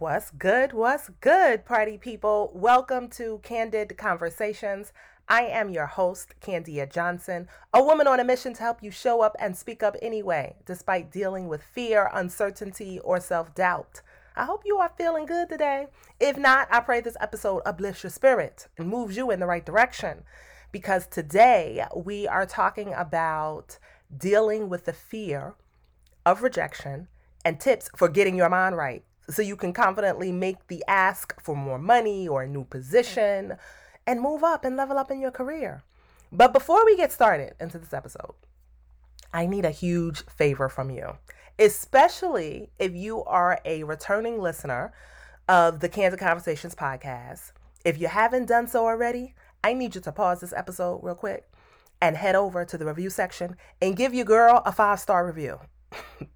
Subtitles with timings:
[0.00, 0.72] What's good?
[0.74, 2.52] What's good, party people?
[2.54, 4.92] Welcome to Candid Conversations.
[5.28, 9.22] I am your host, Candia Johnson, a woman on a mission to help you show
[9.22, 14.02] up and speak up anyway, despite dealing with fear, uncertainty, or self doubt.
[14.36, 15.88] I hope you are feeling good today.
[16.20, 19.66] If not, I pray this episode uplifts your spirit and moves you in the right
[19.66, 20.22] direction.
[20.70, 23.80] Because today we are talking about
[24.16, 25.56] dealing with the fear
[26.24, 27.08] of rejection
[27.44, 31.54] and tips for getting your mind right so you can confidently make the ask for
[31.54, 33.56] more money or a new position
[34.06, 35.82] and move up and level up in your career.
[36.32, 38.34] But before we get started into this episode,
[39.32, 41.16] I need a huge favor from you,
[41.58, 44.92] especially if you are a returning listener
[45.48, 47.52] of the Candid Conversations podcast.
[47.84, 51.48] If you haven't done so already, I need you to pause this episode real quick
[52.00, 55.58] and head over to the review section and give your girl a five star review.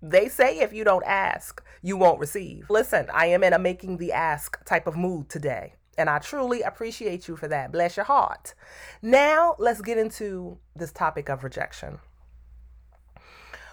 [0.02, 2.69] They say if you don't ask, you won't receive.
[2.70, 5.75] Listen, I am in a making the ask type of mood today.
[5.98, 7.70] And I truly appreciate you for that.
[7.70, 8.55] Bless your heart.
[9.03, 11.98] Now, let's get into this topic of rejection.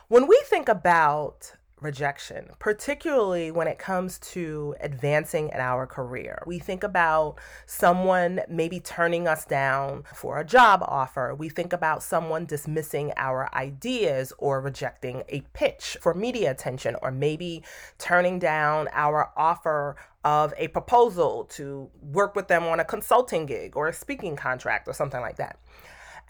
[0.09, 6.41] When we think about rejection, particularly when it comes to advancing in our career.
[6.45, 11.33] We think about someone maybe turning us down for a job offer.
[11.35, 17.11] We think about someone dismissing our ideas or rejecting a pitch for media attention, or
[17.11, 17.63] maybe
[17.97, 23.75] turning down our offer of a proposal to work with them on a consulting gig
[23.75, 25.59] or a speaking contract or something like that.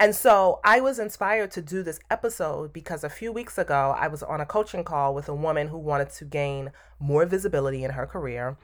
[0.02, 4.08] And so I was inspired to do this episode because a few weeks ago I
[4.08, 7.92] was on a coaching call with a woman who wanted to gain more visibility in
[7.92, 8.58] her career.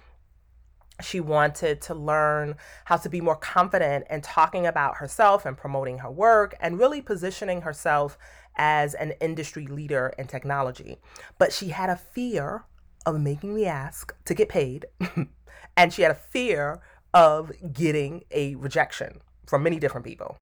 [1.01, 2.55] She wanted to learn
[2.85, 7.01] how to be more confident in talking about herself and promoting her work and really
[7.01, 8.17] positioning herself
[8.55, 10.99] as an industry leader in technology.
[11.37, 12.63] But she had a fear
[13.05, 14.85] of making the ask to get paid,
[15.77, 16.79] and she had a fear
[17.13, 20.37] of getting a rejection from many different people.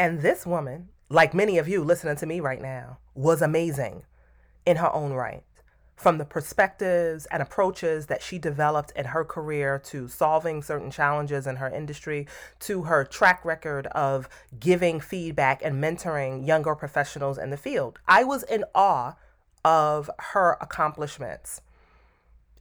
[0.00, 4.04] And this woman, like many of you listening to me right now, was amazing
[4.64, 5.42] in her own right.
[5.94, 11.46] From the perspectives and approaches that she developed in her career to solving certain challenges
[11.46, 12.26] in her industry,
[12.60, 14.26] to her track record of
[14.58, 17.98] giving feedback and mentoring younger professionals in the field.
[18.08, 19.16] I was in awe
[19.66, 21.60] of her accomplishments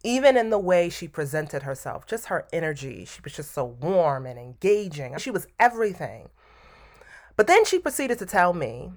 [0.04, 3.04] even in the way she presented herself, just her energy.
[3.06, 5.18] She was just so warm and engaging.
[5.18, 6.30] She was everything.
[7.40, 8.92] But then she proceeded to tell me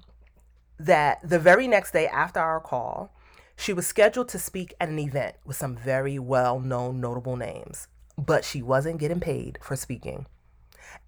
[0.77, 3.15] that the very next day after our call,
[3.55, 7.87] she was scheduled to speak at an event with some very well known, notable names,
[8.17, 10.25] but she wasn't getting paid for speaking.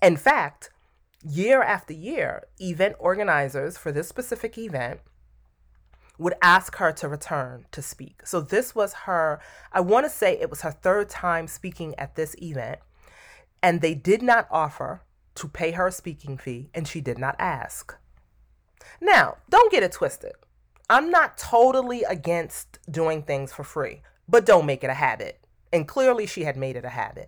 [0.02, 0.70] In fact,
[1.22, 5.02] year after year, event organizers for this specific event
[6.18, 8.26] would ask her to return to speak.
[8.26, 9.42] So this was her,
[9.74, 12.80] I want to say it was her third time speaking at this event,
[13.62, 15.02] and they did not offer
[15.36, 17.96] to pay her a speaking fee, and she did not ask.
[19.02, 20.34] Now, don't get it twisted.
[20.90, 25.40] I'm not totally against doing things for free, but don't make it a habit.
[25.74, 27.28] And clearly, she had made it a habit.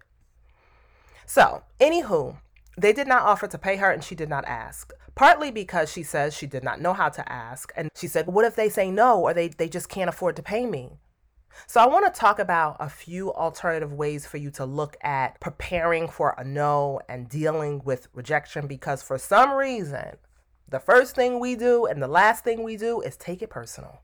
[1.25, 2.37] So, anywho,
[2.77, 4.93] they did not offer to pay her and she did not ask.
[5.15, 7.73] Partly because she says she did not know how to ask.
[7.75, 10.43] And she said, What if they say no or they, they just can't afford to
[10.43, 10.99] pay me?
[11.65, 15.39] So, I want to talk about a few alternative ways for you to look at
[15.39, 20.17] preparing for a no and dealing with rejection because for some reason,
[20.69, 24.01] the first thing we do and the last thing we do is take it personal.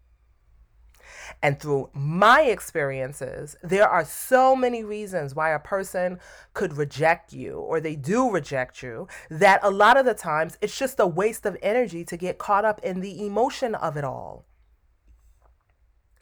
[1.42, 6.20] And through my experiences, there are so many reasons why a person
[6.54, 10.78] could reject you or they do reject you that a lot of the times it's
[10.78, 14.46] just a waste of energy to get caught up in the emotion of it all.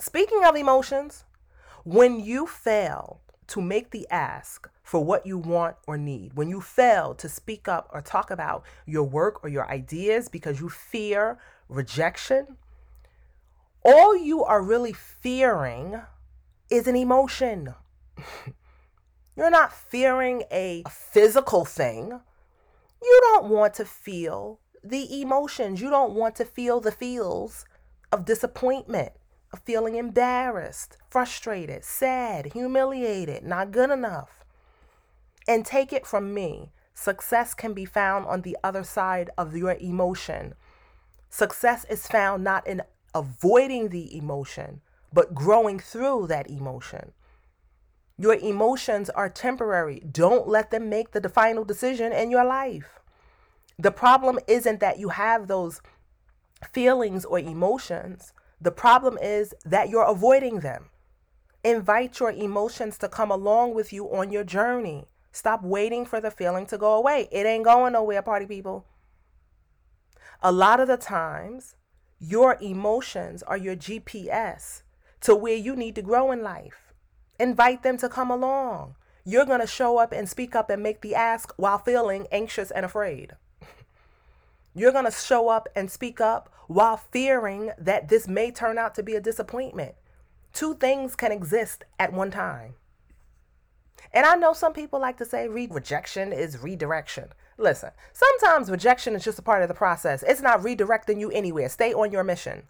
[0.01, 1.25] Speaking of emotions,
[1.83, 6.59] when you fail to make the ask for what you want or need, when you
[6.59, 11.37] fail to speak up or talk about your work or your ideas because you fear
[11.69, 12.57] rejection,
[13.85, 16.01] all you are really fearing
[16.71, 17.75] is an emotion.
[19.35, 22.19] You're not fearing a physical thing.
[23.03, 25.79] You don't want to feel the emotions.
[25.79, 27.65] You don't want to feel the feels
[28.11, 29.11] of disappointment
[29.57, 34.45] feeling embarrassed, frustrated, sad, humiliated, not good enough.
[35.47, 39.75] And take it from me success can be found on the other side of your
[39.79, 40.53] emotion.
[41.29, 42.81] Success is found not in
[43.13, 44.81] avoiding the emotion,
[45.11, 47.11] but growing through that emotion.
[48.17, 49.99] Your emotions are temporary.
[50.11, 52.99] Don't let them make the final decision in your life.
[53.79, 55.81] The problem isn't that you have those
[56.71, 58.33] feelings or emotions.
[58.61, 60.89] The problem is that you're avoiding them.
[61.63, 65.07] Invite your emotions to come along with you on your journey.
[65.31, 67.27] Stop waiting for the feeling to go away.
[67.31, 68.85] It ain't going nowhere, party people.
[70.43, 71.75] A lot of the times,
[72.19, 74.83] your emotions are your GPS
[75.21, 76.93] to where you need to grow in life.
[77.39, 78.95] Invite them to come along.
[79.23, 82.69] You're going to show up and speak up and make the ask while feeling anxious
[82.69, 83.33] and afraid.
[84.73, 88.95] You're going to show up and speak up while fearing that this may turn out
[88.95, 89.95] to be a disappointment.
[90.53, 92.75] Two things can exist at one time.
[94.13, 97.29] And I know some people like to say re- rejection is redirection.
[97.57, 100.23] Listen, sometimes rejection is just a part of the process.
[100.23, 101.69] It's not redirecting you anywhere.
[101.69, 102.63] Stay on your mission.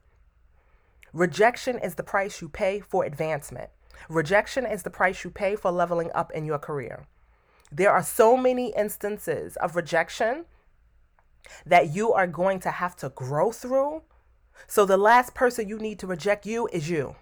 [1.13, 3.69] Rejection is the price you pay for advancement.
[4.09, 7.05] Rejection is the price you pay for leveling up in your career.
[7.71, 10.45] There are so many instances of rejection
[11.65, 14.03] that you are going to have to grow through.
[14.67, 17.15] So the last person you need to reject you is you.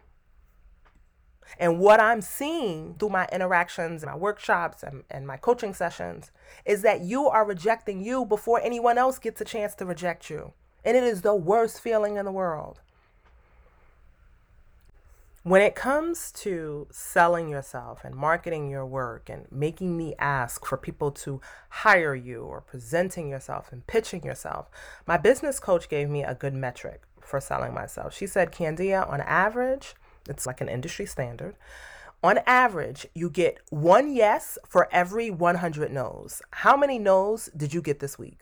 [1.57, 6.31] And what I'm seeing through my interactions, my workshops, and, and my coaching sessions
[6.65, 10.53] is that you are rejecting you before anyone else gets a chance to reject you.
[10.85, 12.81] And it is the worst feeling in the world.
[15.49, 20.77] When it comes to selling yourself and marketing your work and making the ask for
[20.77, 24.69] people to hire you or presenting yourself and pitching yourself,
[25.07, 28.15] my business coach gave me a good metric for selling myself.
[28.15, 29.95] She said, Candia, on average,
[30.29, 31.55] it's like an industry standard.
[32.21, 36.43] On average, you get one yes for every 100 no's.
[36.51, 38.41] How many no's did you get this week?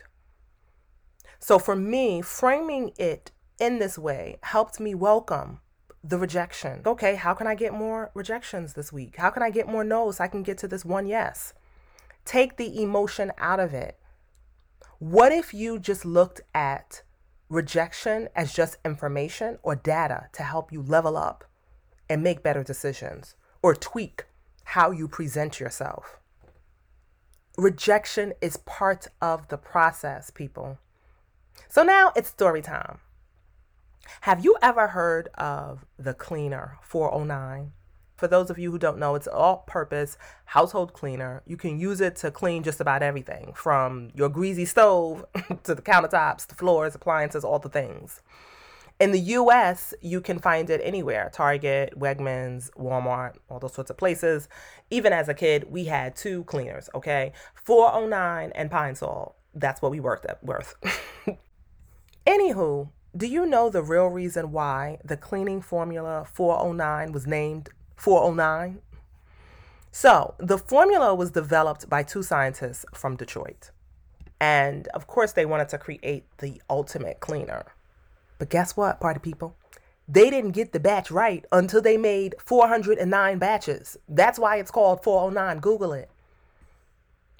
[1.39, 3.31] So for me, framing it
[3.61, 5.61] in this way helped me welcome
[6.03, 6.81] the rejection.
[6.85, 9.17] Okay, how can I get more rejections this week?
[9.17, 11.53] How can I get more no's so I can get to this one yes?
[12.25, 13.99] Take the emotion out of it.
[14.99, 17.03] What if you just looked at
[17.49, 21.45] rejection as just information or data to help you level up
[22.09, 24.25] and make better decisions or tweak
[24.63, 26.19] how you present yourself.
[27.57, 30.77] Rejection is part of the process, people.
[31.69, 32.99] So now it's story time.
[34.21, 37.71] Have you ever heard of the Cleaner 409?
[38.17, 41.43] For those of you who don't know, it's all purpose household cleaner.
[41.45, 45.23] You can use it to clean just about everything from your greasy stove
[45.63, 48.21] to the countertops, the floors, appliances, all the things.
[48.99, 53.97] In the US, you can find it anywhere Target, Wegmans, Walmart, all those sorts of
[53.97, 54.49] places.
[54.89, 57.33] Even as a kid, we had two cleaners, okay?
[57.53, 59.35] 409 and Pine Sol.
[59.53, 60.75] That's what we worked at worth.
[62.27, 68.79] Anywho, do you know the real reason why the cleaning formula 409 was named 409?
[69.91, 73.71] So, the formula was developed by two scientists from Detroit.
[74.39, 77.65] And of course, they wanted to create the ultimate cleaner.
[78.37, 79.55] But guess what, party people?
[80.07, 83.97] They didn't get the batch right until they made 409 batches.
[84.07, 85.59] That's why it's called 409.
[85.59, 86.11] Google it.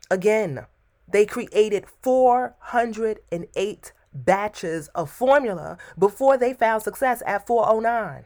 [0.10, 0.66] Again,
[1.08, 3.92] they created 408
[4.26, 8.26] batches of formula before they found success at 409.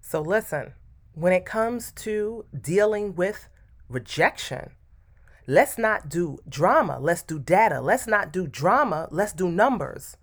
[0.00, 0.74] So listen,
[1.14, 3.48] when it comes to dealing with
[3.88, 4.72] rejection,
[5.46, 7.80] let's not do drama, let's do data.
[7.80, 10.16] Let's not do drama, let's do numbers.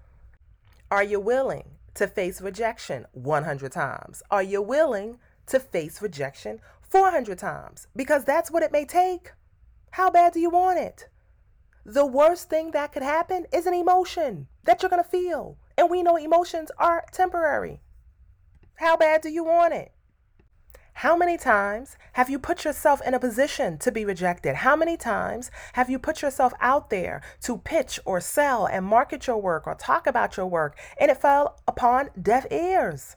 [0.91, 4.23] Are you willing to face rejection 100 times?
[4.31, 7.87] Are you willing to face rejection 400 times?
[7.95, 9.31] Because that's what it may take.
[9.91, 11.07] How bad do you want it?
[11.91, 15.57] The worst thing that could happen is an emotion that you're going to feel.
[15.75, 17.81] And we know emotions are temporary.
[18.75, 19.91] How bad do you want it?
[20.93, 24.57] How many times have you put yourself in a position to be rejected?
[24.57, 29.25] How many times have you put yourself out there to pitch or sell and market
[29.25, 33.15] your work or talk about your work and it fell upon deaf ears?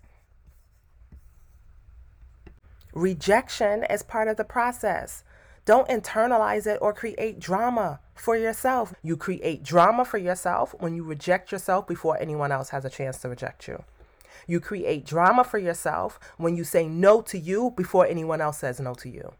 [2.95, 5.25] Rejection is part of the process.
[5.64, 8.95] Don't internalize it or create drama for yourself.
[9.02, 13.19] You create drama for yourself when you reject yourself before anyone else has a chance
[13.19, 13.85] to reject you.
[14.47, 18.81] You create drama for yourself when you say no to you before anyone else says
[18.81, 19.35] no to you.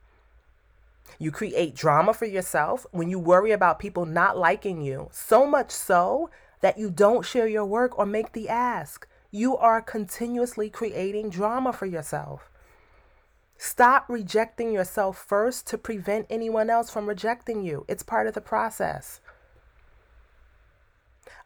[1.19, 5.73] You create drama for yourself when you worry about people not liking you, so much
[5.73, 9.09] so that you don't share your work or make the ask.
[9.33, 12.52] You are continuously creating drama for yourself.
[13.65, 17.85] Stop rejecting yourself first to prevent anyone else from rejecting you.
[17.87, 19.21] It's part of the process.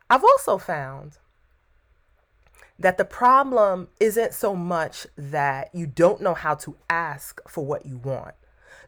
[0.09, 1.19] I've also found
[2.79, 7.85] that the problem isn't so much that you don't know how to ask for what
[7.85, 8.35] you want.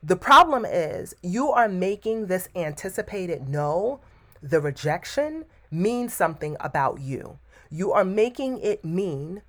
[0.02, 4.00] The problem is you are making this anticipated no,
[4.42, 7.38] the rejection, mean something about you.
[7.68, 9.42] You are making it mean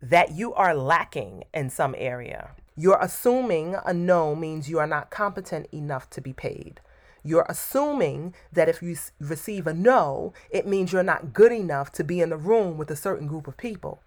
[0.00, 2.52] that you are lacking in some area.
[2.76, 6.80] You're assuming a no means you are not competent enough to be paid.
[7.22, 12.04] You're assuming that if you receive a no, it means you're not good enough to
[12.04, 14.00] be in the room with a certain group of people.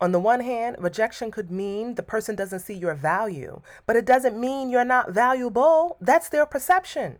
[0.00, 4.04] On the one hand, rejection could mean the person doesn't see your value, but it
[4.04, 5.96] doesn't mean you're not valuable.
[6.00, 7.18] That's their perception.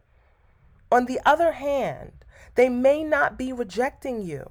[0.92, 2.12] On the other hand,
[2.54, 4.50] they may not be rejecting you.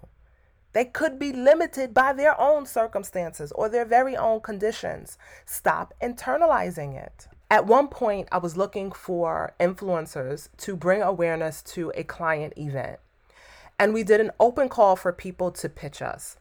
[0.74, 5.18] They could be limited by their own circumstances or their very own conditions.
[5.46, 7.28] Stop internalizing it.
[7.50, 13.00] At one point, I was looking for influencers to bring awareness to a client event.
[13.80, 16.38] And we did an open call for people to pitch us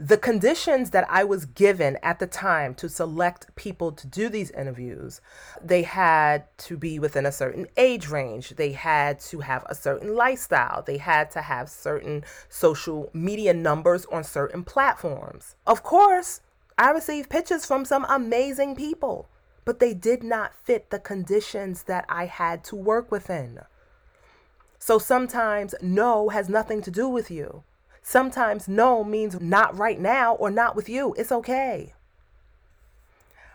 [0.00, 4.52] the conditions that I was given at the time to select people to do these
[4.52, 5.20] interviews,
[5.60, 8.50] they had to be within a certain age range.
[8.50, 10.82] They had to have a certain lifestyle.
[10.82, 15.56] They had to have certain social media numbers on certain platforms.
[15.66, 16.42] Of course,
[16.78, 19.28] I received pitches from some amazing people,
[19.64, 23.58] but they did not fit the conditions that I had to work within.
[24.78, 27.64] So sometimes no has nothing to do with you.
[28.10, 31.14] Sometimes no means not right now or not with you.
[31.18, 31.92] It's okay.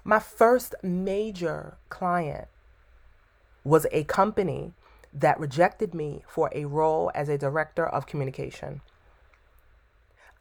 [0.03, 2.47] My first major client
[3.63, 4.73] was a company
[5.11, 8.81] that rejected me for a role as a director of communication.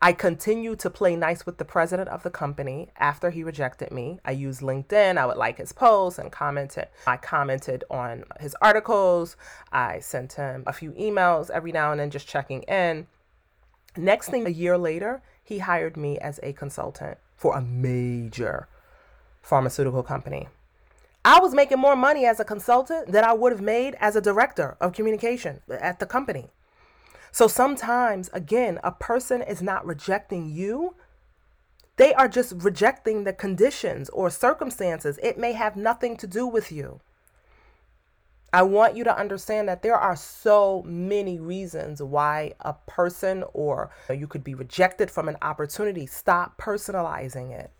[0.03, 4.21] I continued to play nice with the president of the company after he rejected me.
[4.27, 5.17] I used LinkedIn.
[5.17, 6.89] I would like his posts and commented.
[7.07, 9.39] I commented on his articles.
[9.73, 13.07] I sent him a few emails every now and then just checking in.
[13.97, 18.69] Next thing, a year later, he hired me as a consultant for a major
[19.43, 20.49] pharmaceutical company.
[21.25, 24.21] I was making more money as a consultant than I would have made as a
[24.21, 26.49] director of communication at the company.
[27.31, 30.97] So sometimes, again, a person is not rejecting you.
[31.97, 35.19] They are just rejecting the conditions or circumstances.
[35.23, 37.01] It may have nothing to do with you.
[38.55, 43.91] I want you to understand that there are so many reasons why a person or
[44.11, 46.07] you could be rejected from an opportunity.
[46.07, 47.71] Stop personalizing it.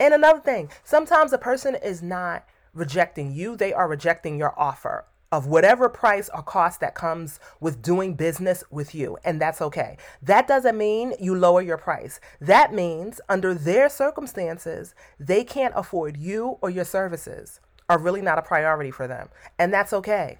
[0.00, 5.04] And another thing, sometimes a person is not rejecting you, they are rejecting your offer
[5.30, 9.18] of whatever price or cost that comes with doing business with you.
[9.24, 9.98] And that's okay.
[10.22, 12.20] That doesn't mean you lower your price.
[12.40, 18.38] That means under their circumstances, they can't afford you or your services are really not
[18.38, 19.28] a priority for them.
[19.58, 20.38] And that's okay.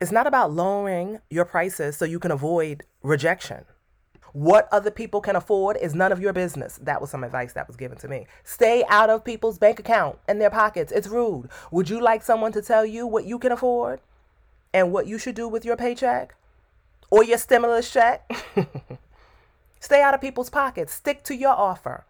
[0.00, 3.64] It's not about lowering your prices so you can avoid rejection.
[4.32, 6.78] What other people can afford is none of your business.
[6.82, 8.26] That was some advice that was given to me.
[8.44, 10.92] Stay out of people's bank account and their pockets.
[10.92, 11.48] It's rude.
[11.72, 14.00] Would you like someone to tell you what you can afford
[14.72, 16.34] and what you should do with your paycheck
[17.10, 18.30] or your stimulus check?
[19.80, 20.92] Stay out of people's pockets.
[20.92, 22.04] Stick to your offer.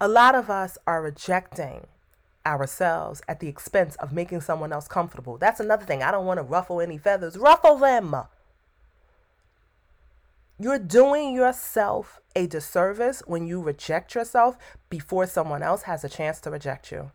[0.00, 1.86] A lot of us are rejecting
[2.46, 5.36] ourselves at the expense of making someone else comfortable.
[5.36, 6.02] That's another thing.
[6.02, 7.36] I don't want to ruffle any feathers.
[7.36, 8.16] Ruffle them.
[10.58, 14.56] You're doing yourself a disservice when you reject yourself
[14.88, 17.10] before someone else has a chance to reject you.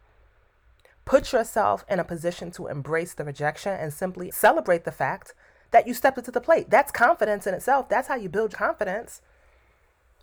[1.06, 5.34] Put yourself in a position to embrace the rejection and simply celebrate the fact
[5.72, 6.70] that you stepped into the plate.
[6.70, 7.90] That's confidence in itself.
[7.90, 9.22] That's how you build confidence.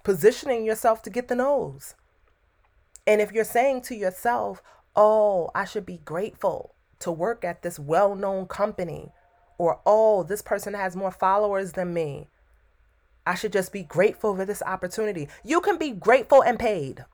[0.04, 1.95] Positioning yourself to get the nose.
[3.06, 4.62] And if you're saying to yourself,
[4.94, 9.12] oh, I should be grateful to work at this well known company,
[9.59, 12.28] or oh, this person has more followers than me,
[13.26, 15.28] I should just be grateful for this opportunity.
[15.44, 17.04] You can be grateful and paid.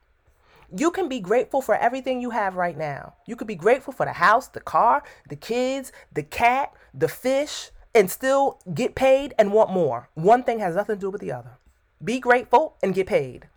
[0.75, 3.15] You can be grateful for everything you have right now.
[3.25, 7.71] You could be grateful for the house, the car, the kids, the cat, the fish,
[7.95, 10.09] and still get paid and want more.
[10.13, 11.57] One thing has nothing to do with the other.
[12.03, 13.47] Be grateful and get paid.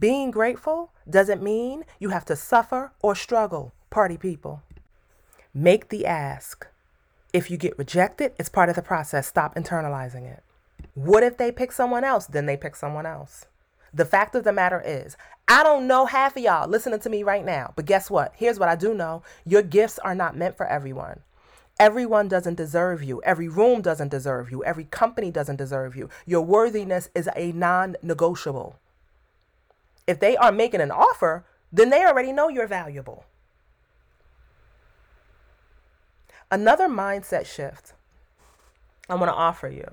[0.00, 4.62] Being grateful doesn't mean you have to suffer or struggle, party people.
[5.52, 6.66] Make the ask.
[7.34, 9.26] If you get rejected, it's part of the process.
[9.26, 10.42] Stop internalizing it.
[10.94, 12.24] What if they pick someone else?
[12.24, 13.44] Then they pick someone else.
[13.92, 17.22] The fact of the matter is, I don't know half of y'all listening to me
[17.22, 18.32] right now, but guess what?
[18.34, 21.20] Here's what I do know your gifts are not meant for everyone.
[21.78, 23.20] Everyone doesn't deserve you.
[23.22, 24.64] Every room doesn't deserve you.
[24.64, 26.08] Every company doesn't deserve you.
[26.24, 28.79] Your worthiness is a non negotiable.
[30.10, 33.26] If they are making an offer, then they already know you're valuable.
[36.50, 37.92] Another mindset shift
[39.08, 39.86] I want to offer you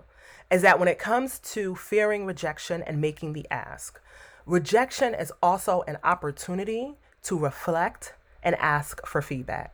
[0.49, 4.01] is that when it comes to fearing rejection and making the ask,
[4.47, 9.71] rejection is also an opportunity to reflect and ask for feedback.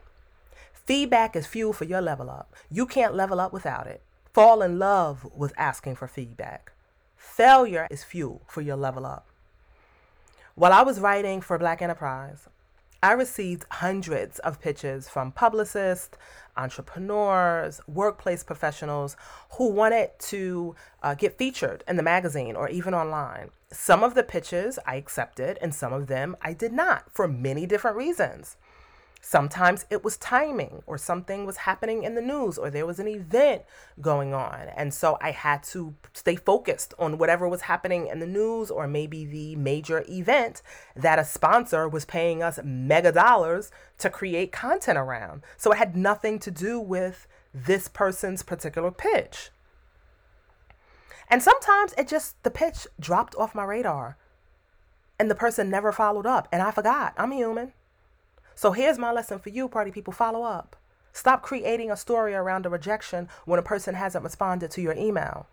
[0.74, 2.54] Feedback is fuel for your level up.
[2.70, 4.02] You can't level up without it.
[4.34, 6.74] Fall in love with asking for feedback.
[7.16, 9.26] Failure is fuel for your level up.
[10.56, 12.48] While I was writing for Black Enterprise,
[13.02, 16.16] I received hundreds of pitches from publicists,
[16.56, 19.18] entrepreneurs, workplace professionals
[19.58, 23.50] who wanted to uh, get featured in the magazine or even online.
[23.72, 27.66] Some of the pitches I accepted, and some of them I did not for many
[27.66, 28.56] different reasons.
[29.26, 33.08] Sometimes it was timing, or something was happening in the news, or there was an
[33.08, 33.62] event
[34.02, 34.68] going on.
[34.76, 38.86] And so I had to stay focused on whatever was happening in the news, or
[38.86, 40.62] maybe the major event
[40.94, 45.44] that a sponsor was paying us mega dollars to create content around.
[45.56, 49.52] So it had nothing to do with this person's particular pitch.
[51.30, 54.18] And sometimes it just, the pitch dropped off my radar
[55.18, 57.14] and the person never followed up and I forgot.
[57.16, 57.72] I'm human.
[58.56, 60.76] So here's my lesson for you, party people follow up.
[61.12, 65.48] Stop creating a story around a rejection when a person hasn't responded to your email.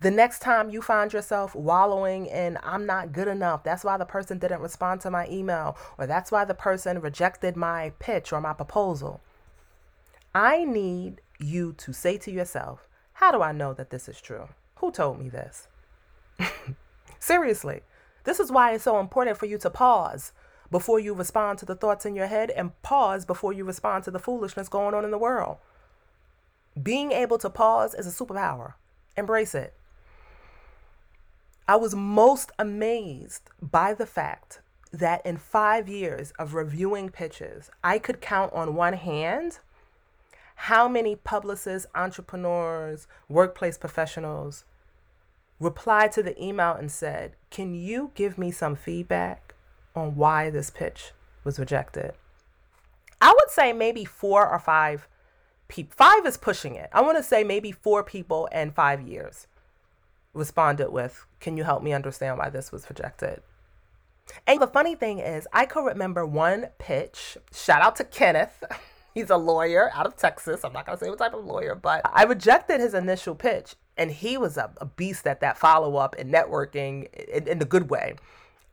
[0.00, 4.04] The next time you find yourself wallowing in, I'm not good enough, that's why the
[4.04, 8.40] person didn't respond to my email, or that's why the person rejected my pitch or
[8.40, 9.20] my proposal.
[10.34, 14.48] I need you to say to yourself, How do I know that this is true?
[14.76, 15.68] Who told me this?
[17.20, 17.82] Seriously,
[18.24, 20.32] this is why it's so important for you to pause
[20.72, 24.10] before you respond to the thoughts in your head and pause before you respond to
[24.10, 25.58] the foolishness going on in the world.
[26.82, 28.72] Being able to pause is a superpower.
[29.14, 29.74] Embrace it.
[31.68, 34.60] I was most amazed by the fact
[34.90, 39.58] that in five years of reviewing pitches, I could count on one hand
[40.54, 44.64] how many publicists, entrepreneurs, workplace professionals
[45.60, 49.51] replied to the email and said, Can you give me some feedback?
[49.94, 51.12] On why this pitch
[51.44, 52.12] was rejected.
[53.20, 55.08] I would say maybe four or five
[55.68, 55.94] people.
[55.96, 56.90] Five is pushing it.
[56.92, 59.46] I want to say maybe four people in five years
[60.34, 63.42] responded with, Can you help me understand why this was rejected?
[64.46, 67.36] And the funny thing is, I could remember one pitch.
[67.52, 68.62] Shout out to Kenneth.
[69.14, 70.64] He's a lawyer out of Texas.
[70.64, 73.74] I'm not going to say what type of lawyer, but I rejected his initial pitch.
[73.96, 77.66] And he was a, a beast at that follow up and networking in, in the
[77.66, 78.14] good way.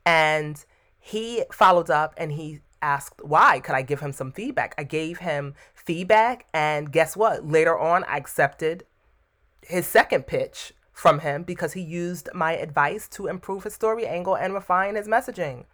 [0.05, 0.63] And
[0.99, 4.73] he followed up and he asked why could i give him some feedback?
[4.77, 7.47] I gave him feedback and guess what?
[7.47, 8.85] Later on i accepted
[9.62, 14.35] his second pitch from him because he used my advice to improve his story angle
[14.35, 15.65] and refine his messaging.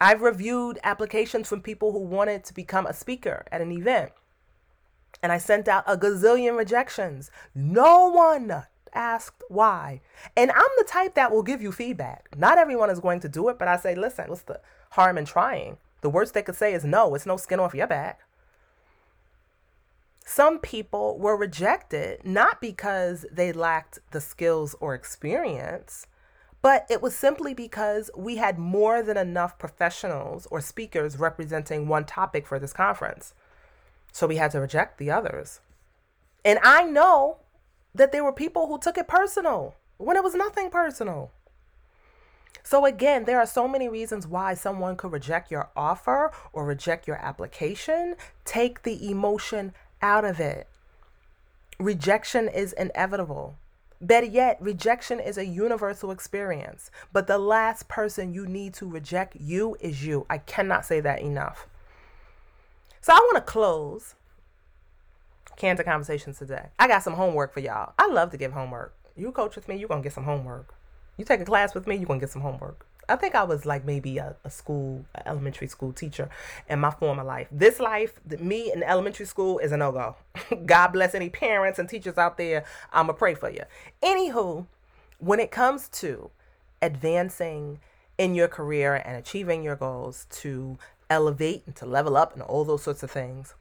[0.00, 4.12] I've reviewed applications from people who wanted to become a speaker at an event
[5.22, 7.30] and i sent out a gazillion rejections.
[7.54, 10.00] No one asked why.
[10.36, 12.28] And I'm the type that will give you feedback.
[12.36, 15.24] Not everyone is going to do it, but I say, listen, what's the harm in
[15.24, 15.78] trying?
[16.00, 18.20] The worst they could say is no, it's no skin off your back.
[20.26, 26.06] Some people were rejected not because they lacked the skills or experience,
[26.62, 32.06] but it was simply because we had more than enough professionals or speakers representing one
[32.06, 33.34] topic for this conference.
[34.12, 35.60] So we had to reject the others.
[36.44, 37.38] And I know
[37.94, 41.30] that there were people who took it personal when it was nothing personal.
[42.66, 47.06] So, again, there are so many reasons why someone could reject your offer or reject
[47.06, 48.16] your application.
[48.46, 50.66] Take the emotion out of it.
[51.78, 53.58] Rejection is inevitable.
[54.00, 56.90] Better yet, rejection is a universal experience.
[57.12, 60.24] But the last person you need to reject you is you.
[60.30, 61.68] I cannot say that enough.
[63.02, 64.14] So, I want to close
[65.56, 66.68] Candid Conversations today.
[66.78, 67.92] I got some homework for y'all.
[67.98, 68.94] I love to give homework.
[69.16, 70.74] You coach with me, you're going to get some homework.
[71.16, 72.86] You take a class with me, you're going to get some homework.
[73.08, 76.28] I think I was like maybe a, a school, a elementary school teacher
[76.68, 77.48] in my former life.
[77.50, 80.16] This life, me in elementary school is a no go.
[80.66, 82.64] God bless any parents and teachers out there.
[82.92, 83.62] I'm going to pray for you.
[84.02, 84.66] Anywho,
[85.18, 86.30] when it comes to
[86.80, 87.80] advancing
[88.18, 90.78] in your career and achieving your goals to
[91.10, 93.54] elevate and to level up and all those sorts of things,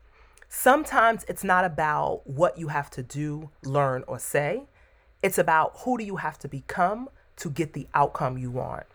[0.56, 4.62] Sometimes it's not about what you have to do, learn, or say.
[5.24, 8.86] It's about who do you have to become to get the outcome you want.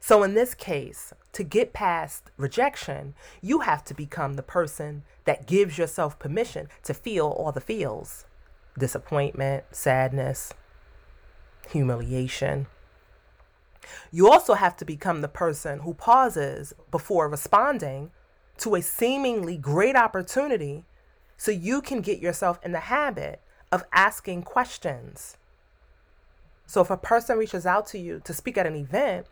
[0.00, 5.46] So, in this case, to get past rejection, you have to become the person that
[5.46, 8.26] gives yourself permission to feel all the feels
[8.76, 10.52] disappointment, sadness,
[11.70, 12.66] humiliation.
[14.10, 18.10] You also have to become the person who pauses before responding
[18.60, 20.84] to a seemingly great opportunity
[21.36, 23.40] so you can get yourself in the habit
[23.72, 25.36] of asking questions.
[26.66, 29.26] So if a person reaches out to you to speak at an event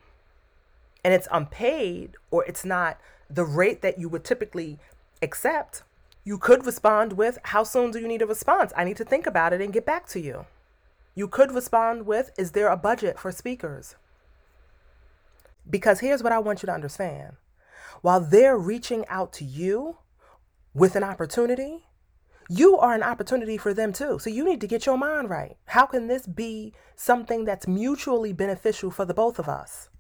[1.04, 2.98] and it's unpaid or it's not
[3.30, 4.78] the rate that you would typically
[5.22, 5.82] accept,
[6.24, 8.72] you could respond with, How soon do you need a response?
[8.76, 10.46] I need to think about it and get back to you.
[11.14, 13.96] You could respond with, Is there a budget for speakers?
[15.68, 17.36] Because here's what I want you to understand
[18.02, 19.98] while they're reaching out to you
[20.74, 21.84] with an opportunity,
[22.48, 24.18] you are an opportunity for them too.
[24.18, 25.56] So you need to get your mind right.
[25.66, 29.90] How can this be something that's mutually beneficial for the both of us?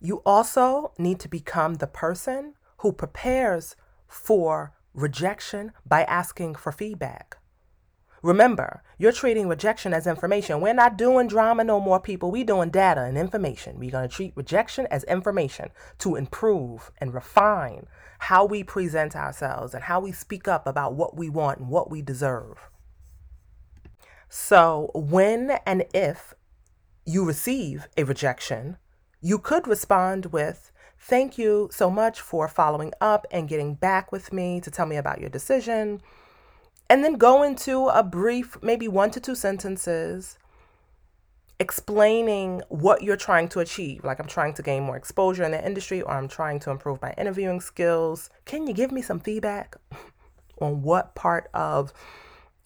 [0.00, 7.38] You also need to become the person who prepares for rejection by asking for feedback.
[8.22, 10.60] Remember, you're treating rejection as information.
[10.60, 12.30] We're not doing drama no more, people.
[12.30, 13.78] We doing data and information.
[13.78, 17.88] We're going to treat rejection as information to improve and refine
[18.20, 21.90] how we present ourselves and how we speak up about what we want and what
[21.90, 22.70] we deserve.
[24.28, 26.32] So, when and if
[27.04, 28.76] you receive a rejection,
[29.20, 30.70] you could respond with,
[31.04, 34.94] Thank you so much for following up and getting back with me to tell me
[34.94, 36.00] about your decision
[36.92, 40.38] and then go into a brief, maybe one to two sentences
[41.58, 44.04] explaining what you're trying to achieve.
[44.04, 47.00] Like, I'm trying to gain more exposure in the industry or I'm trying to improve
[47.00, 48.28] my interviewing skills.
[48.44, 49.76] Can you give me some feedback
[50.60, 51.94] on what part of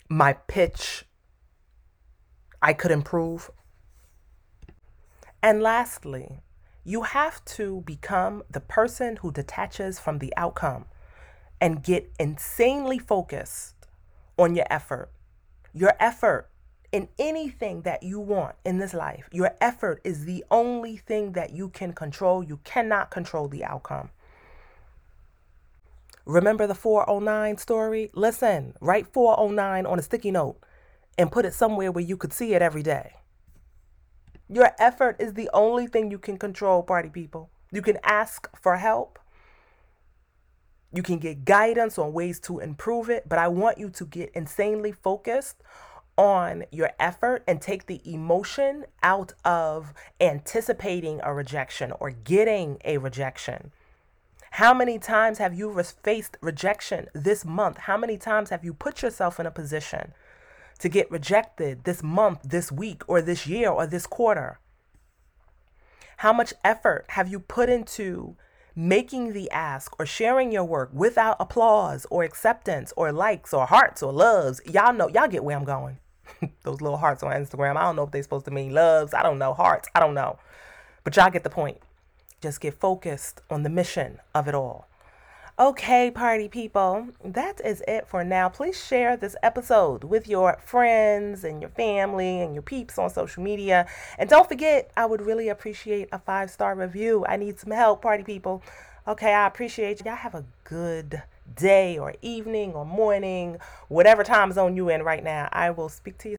[0.09, 1.05] my pitch
[2.61, 3.49] I could improve?
[5.41, 6.41] And lastly,
[6.83, 10.87] you have to become the person who detaches from the outcome
[11.61, 13.76] and get insanely focused
[14.38, 15.11] on your effort.
[15.72, 16.49] Your effort
[16.92, 21.53] in anything that you want in this life, your effort is the only thing that
[21.53, 22.42] you can control.
[22.42, 24.11] You cannot control the outcome.
[26.25, 28.11] Remember the 409 story?
[28.12, 30.59] Listen, write 409 on a sticky note
[31.16, 33.12] and put it somewhere where you could see it every day.
[34.49, 37.51] Your effort is the only thing you can control, party people.
[37.72, 39.18] You can ask for help.
[40.97, 44.31] You can get guidance on ways to improve it, but I want you to get
[44.31, 45.63] insanely focused
[46.17, 52.97] on your effort and take the emotion out of anticipating a rejection or getting a
[52.97, 53.73] rejection.
[54.53, 57.77] How many times have you faced rejection this month?
[57.77, 60.15] How many times have you put yourself in a position
[60.79, 64.61] to get rejected this month, this week, or this year, or this quarter?
[66.17, 68.37] How much effort have you put into
[68.77, 74.03] making the ask or sharing your work without applause or acceptance or likes or hearts
[74.03, 75.99] or loves, y'all know, y'all get where I'm going.
[76.62, 79.15] Those little hearts on Instagram, I don't know if they're supposed to mean loves.
[79.15, 79.55] I don't know.
[79.55, 80.39] Hearts, I don't know.
[81.03, 81.79] But y'all get the point.
[82.43, 84.86] Just get focused on the mission of it all.
[85.59, 88.47] Okay, party people, that is it for now.
[88.47, 93.42] Please share this episode with your friends and your family and your peeps on social
[93.42, 93.87] media.
[94.19, 97.25] And don't forget, I would really appreciate a five star review.
[97.27, 98.62] I need some help, party people.
[99.09, 100.11] Okay, I appreciate you.
[100.11, 101.23] Y'all have a good
[101.55, 103.57] day or evening or morning,
[103.88, 105.49] whatever time zone you in right now.
[105.53, 106.35] I will speak to you.